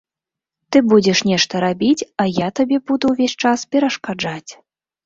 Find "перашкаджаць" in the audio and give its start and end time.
3.77-4.51